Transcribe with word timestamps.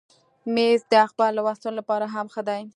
مېز 0.53 0.81
د 0.91 0.93
اخبار 1.05 1.31
لوستلو 1.37 1.77
لپاره 1.79 2.05
هم 2.13 2.27
ښه 2.33 2.41
دی. 2.49 2.61